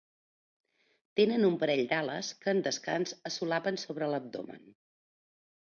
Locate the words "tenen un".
1.21-1.57